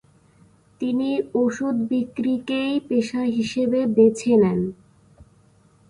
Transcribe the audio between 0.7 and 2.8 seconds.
তিনি ওষুধ বিক্রিকেই